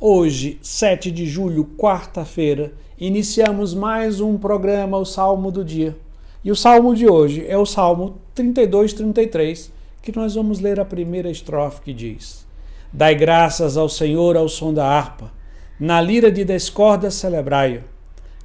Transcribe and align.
Hoje, 0.00 0.60
7 0.62 1.10
de 1.10 1.26
julho, 1.26 1.64
quarta-feira, 1.76 2.72
iniciamos 2.96 3.74
mais 3.74 4.20
um 4.20 4.38
programa, 4.38 4.96
o 4.96 5.04
Salmo 5.04 5.50
do 5.50 5.64
Dia. 5.64 5.98
E 6.44 6.52
o 6.52 6.54
salmo 6.54 6.94
de 6.94 7.08
hoje 7.08 7.44
é 7.48 7.58
o 7.58 7.66
Salmo 7.66 8.16
32, 8.32 8.92
33, 8.92 9.72
que 10.00 10.14
nós 10.14 10.36
vamos 10.36 10.60
ler 10.60 10.78
a 10.78 10.84
primeira 10.84 11.28
estrofe 11.28 11.80
que 11.80 11.92
diz: 11.92 12.46
Dai 12.92 13.16
graças 13.16 13.76
ao 13.76 13.88
Senhor 13.88 14.36
ao 14.36 14.48
som 14.48 14.72
da 14.72 14.86
harpa, 14.86 15.32
na 15.80 16.00
lira 16.00 16.30
de 16.30 16.44
descorda 16.44 17.10
celebrai-o. 17.10 17.82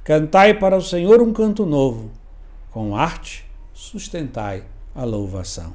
Cantai 0.02 0.54
para 0.54 0.76
o 0.76 0.82
Senhor 0.82 1.22
um 1.22 1.32
canto 1.32 1.64
novo, 1.64 2.10
com 2.72 2.96
arte 2.96 3.46
sustentai 3.72 4.64
a 4.92 5.04
louvação. 5.04 5.72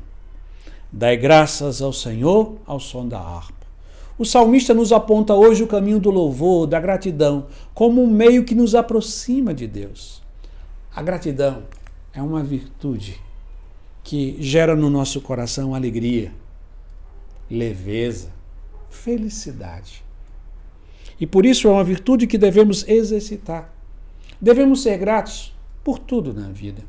Dai 0.92 1.16
graças 1.16 1.82
ao 1.82 1.94
Senhor 1.94 2.58
ao 2.66 2.82
som 2.82 3.08
da 3.08 3.20
harpa. 3.22 3.59
O 4.20 4.26
salmista 4.26 4.74
nos 4.74 4.92
aponta 4.92 5.34
hoje 5.34 5.64
o 5.64 5.68
caminho 5.68 5.98
do 5.98 6.10
louvor, 6.10 6.68
da 6.68 6.78
gratidão, 6.78 7.48
como 7.74 8.04
um 8.04 8.08
meio 8.08 8.44
que 8.44 8.54
nos 8.54 8.76
aproxima 8.76 9.54
de 9.54 9.66
Deus. 9.66 10.22
A 10.94 11.02
gratidão 11.02 11.64
é 12.14 12.22
uma 12.22 12.44
virtude 12.44 13.18
que 14.04 14.36
gera 14.42 14.76
no 14.76 14.90
nosso 14.90 15.22
coração 15.22 15.74
alegria, 15.74 16.34
leveza, 17.50 18.34
felicidade. 18.90 20.04
E 21.18 21.26
por 21.26 21.46
isso 21.46 21.70
é 21.70 21.72
uma 21.72 21.84
virtude 21.84 22.28
que 22.28 22.38
devemos 22.38 22.86
exercitar. 22.90 23.74
Devemos 24.42 24.84
ser 24.84 24.98
gratos 24.98 25.56
por 25.82 25.98
tudo 25.98 26.34
na 26.34 26.50
vida. 26.50 26.84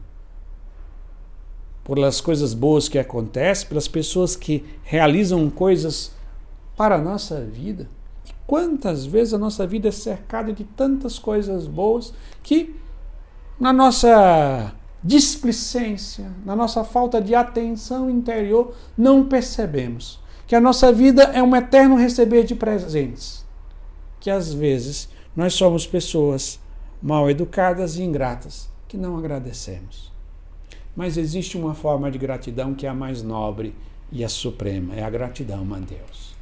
Pelas 1.84 2.20
coisas 2.20 2.54
boas 2.54 2.88
que 2.88 2.98
acontecem, 2.98 3.68
pelas 3.68 3.86
pessoas 3.86 4.34
que 4.34 4.64
realizam 4.82 5.48
coisas 5.48 6.18
para 6.80 6.94
a 6.94 6.98
nossa 6.98 7.42
vida. 7.42 7.86
E 8.24 8.30
quantas 8.46 9.04
vezes 9.04 9.34
a 9.34 9.38
nossa 9.38 9.66
vida 9.66 9.88
é 9.88 9.92
cercada 9.92 10.50
de 10.50 10.64
tantas 10.64 11.18
coisas 11.18 11.66
boas 11.66 12.14
que, 12.42 12.74
na 13.60 13.70
nossa 13.70 14.72
displicência, 15.04 16.32
na 16.42 16.56
nossa 16.56 16.82
falta 16.82 17.20
de 17.20 17.34
atenção 17.34 18.08
interior, 18.08 18.72
não 18.96 19.26
percebemos 19.26 20.20
que 20.46 20.56
a 20.56 20.60
nossa 20.60 20.90
vida 20.90 21.24
é 21.24 21.42
um 21.42 21.54
eterno 21.54 21.96
receber 21.96 22.44
de 22.44 22.54
presentes. 22.54 23.44
Que 24.18 24.30
às 24.30 24.50
vezes 24.50 25.10
nós 25.36 25.52
somos 25.52 25.86
pessoas 25.86 26.58
mal 27.02 27.28
educadas 27.28 27.98
e 27.98 28.02
ingratas 28.02 28.70
que 28.88 28.96
não 28.96 29.18
agradecemos. 29.18 30.10
Mas 30.96 31.18
existe 31.18 31.58
uma 31.58 31.74
forma 31.74 32.10
de 32.10 32.16
gratidão 32.16 32.72
que 32.72 32.86
é 32.86 32.88
a 32.88 32.94
mais 32.94 33.22
nobre 33.22 33.74
e 34.10 34.24
a 34.24 34.30
suprema, 34.30 34.94
é 34.94 35.02
a 35.02 35.10
gratidão 35.10 35.74
a 35.74 35.78
Deus 35.78 36.39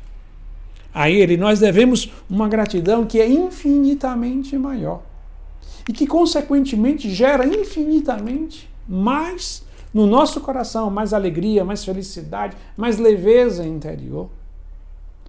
a 0.98 1.08
Ele, 1.08 1.36
nós 1.36 1.60
devemos 1.60 2.12
uma 2.28 2.48
gratidão 2.48 3.06
que 3.06 3.20
é 3.20 3.28
infinitamente 3.28 4.58
maior 4.58 5.02
e 5.88 5.92
que, 5.92 6.08
consequentemente, 6.08 7.08
gera 7.08 7.46
infinitamente 7.46 8.68
mais 8.88 9.64
no 9.94 10.08
nosso 10.08 10.40
coração, 10.40 10.90
mais 10.90 11.12
alegria, 11.12 11.64
mais 11.64 11.84
felicidade, 11.84 12.56
mais 12.76 12.98
leveza 12.98 13.64
interior. 13.64 14.28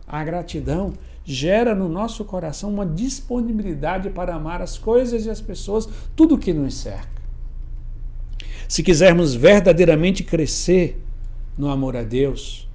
A 0.08 0.23
gratidão 0.23 0.94
gera 1.23 1.75
no 1.75 1.88
nosso 1.88 2.25
coração 2.25 2.73
uma 2.73 2.86
disponibilidade 2.88 4.09
para 4.09 4.34
amar 4.34 4.64
as 4.64 4.75
coisas 4.75 5.28
e 5.28 5.30
as 5.30 5.40
pessoas, 5.40 5.88
tudo 6.16 6.36
que 6.40 6.52
nos 6.52 6.73
cerca. 6.73 7.22
Se 8.67 8.81
quisermos 8.81 9.36
verdadeiramente 9.36 10.23
crescer 10.23 11.00
no 11.56 11.70
amor 11.70 11.95
a 11.95 12.02
Deus, 12.02 12.67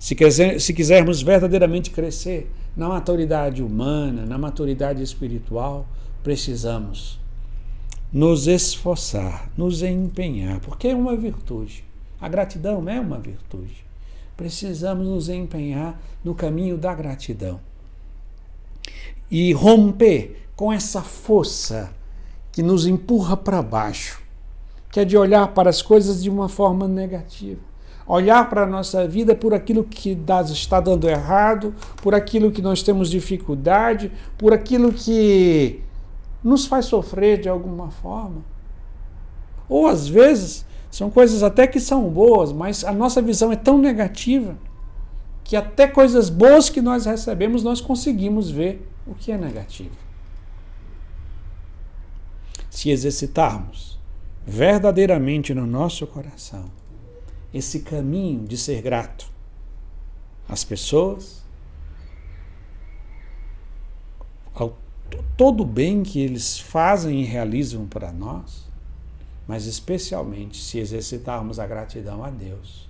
se, 0.00 0.14
quiser, 0.14 0.58
se 0.58 0.72
quisermos 0.72 1.20
verdadeiramente 1.20 1.90
crescer 1.90 2.50
na 2.74 2.88
maturidade 2.88 3.62
humana, 3.62 4.24
na 4.24 4.38
maturidade 4.38 5.02
espiritual, 5.02 5.86
precisamos 6.22 7.20
nos 8.10 8.46
esforçar, 8.46 9.52
nos 9.58 9.82
empenhar, 9.82 10.58
porque 10.60 10.88
é 10.88 10.94
uma 10.94 11.14
virtude. 11.14 11.84
A 12.18 12.30
gratidão 12.30 12.88
é 12.88 12.98
uma 12.98 13.18
virtude. 13.18 13.84
Precisamos 14.38 15.06
nos 15.06 15.28
empenhar 15.28 16.00
no 16.24 16.34
caminho 16.34 16.78
da 16.78 16.94
gratidão 16.94 17.60
e 19.30 19.52
romper 19.52 20.48
com 20.56 20.72
essa 20.72 21.02
força 21.02 21.92
que 22.50 22.62
nos 22.62 22.86
empurra 22.86 23.36
para 23.36 23.60
baixo, 23.60 24.22
que 24.90 24.98
é 24.98 25.04
de 25.04 25.18
olhar 25.18 25.48
para 25.48 25.68
as 25.68 25.82
coisas 25.82 26.22
de 26.22 26.30
uma 26.30 26.48
forma 26.48 26.88
negativa 26.88 27.69
olhar 28.10 28.48
para 28.50 28.62
a 28.62 28.66
nossa 28.66 29.06
vida 29.06 29.36
por 29.36 29.54
aquilo 29.54 29.84
que 29.84 30.18
está 30.50 30.80
dando 30.80 31.08
errado, 31.08 31.72
por 32.02 32.12
aquilo 32.12 32.50
que 32.50 32.60
nós 32.60 32.82
temos 32.82 33.08
dificuldade, 33.08 34.10
por 34.36 34.52
aquilo 34.52 34.92
que 34.92 35.80
nos 36.42 36.66
faz 36.66 36.86
sofrer 36.86 37.40
de 37.40 37.48
alguma 37.48 37.88
forma. 37.90 38.42
Ou 39.68 39.86
às 39.86 40.08
vezes 40.08 40.66
são 40.90 41.08
coisas 41.08 41.44
até 41.44 41.68
que 41.68 41.78
são 41.78 42.08
boas, 42.08 42.52
mas 42.52 42.82
a 42.84 42.92
nossa 42.92 43.22
visão 43.22 43.52
é 43.52 43.56
tão 43.56 43.78
negativa 43.78 44.58
que 45.44 45.54
até 45.54 45.86
coisas 45.86 46.28
boas 46.28 46.68
que 46.68 46.82
nós 46.82 47.06
recebemos 47.06 47.62
nós 47.62 47.80
conseguimos 47.80 48.50
ver 48.50 48.88
o 49.06 49.14
que 49.14 49.30
é 49.30 49.38
negativo. 49.38 49.96
Se 52.68 52.90
exercitarmos 52.90 54.00
verdadeiramente 54.44 55.54
no 55.54 55.64
nosso 55.64 56.06
coração 56.08 56.79
esse 57.52 57.80
caminho 57.80 58.46
de 58.46 58.56
ser 58.56 58.80
grato 58.82 59.30
às 60.48 60.64
pessoas, 60.64 61.44
ao 64.54 64.78
todo 65.36 65.62
o 65.62 65.66
bem 65.66 66.02
que 66.02 66.20
eles 66.20 66.58
fazem 66.58 67.22
e 67.22 67.24
realizam 67.24 67.86
para 67.86 68.12
nós, 68.12 68.68
mas 69.46 69.66
especialmente 69.66 70.58
se 70.58 70.78
exercitarmos 70.78 71.58
a 71.58 71.66
gratidão 71.66 72.22
a 72.22 72.30
Deus 72.30 72.88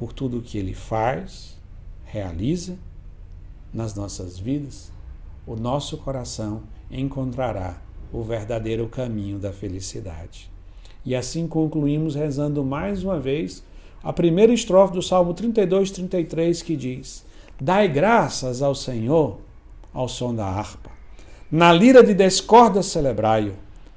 por 0.00 0.14
tudo 0.14 0.38
o 0.38 0.42
que 0.42 0.56
Ele 0.56 0.72
faz, 0.72 1.58
realiza 2.06 2.78
nas 3.70 3.94
nossas 3.94 4.38
vidas, 4.38 4.90
o 5.46 5.54
nosso 5.54 5.98
coração 5.98 6.62
encontrará 6.90 7.82
o 8.10 8.22
verdadeiro 8.22 8.88
caminho 8.88 9.38
da 9.38 9.52
felicidade. 9.52 10.50
E 11.04 11.14
assim 11.14 11.46
concluímos 11.46 12.14
rezando 12.14 12.64
mais 12.64 13.02
uma 13.02 13.18
vez 13.18 13.64
a 14.02 14.12
primeira 14.12 14.52
estrofe 14.52 14.92
do 14.92 15.02
Salmo 15.02 15.34
32, 15.34 15.90
33, 15.90 16.62
que 16.62 16.76
diz: 16.76 17.24
Dai 17.60 17.88
graças 17.88 18.62
ao 18.62 18.74
Senhor 18.74 19.38
ao 19.92 20.08
som 20.08 20.34
da 20.34 20.46
harpa. 20.46 20.90
Na 21.50 21.72
lira 21.72 22.02
de 22.02 22.14
descorda 22.14 22.82
celebrai-o. 22.82 23.56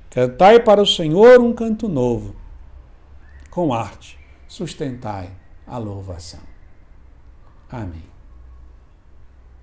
Cantai 0.09 0.59
para 0.59 0.81
o 0.81 0.87
Senhor 0.87 1.39
um 1.39 1.53
canto 1.53 1.87
novo. 1.87 2.35
Com 3.49 3.73
arte 3.73 4.19
sustentai 4.47 5.29
a 5.65 5.77
louvação. 5.77 6.41
Amém. 7.69 8.12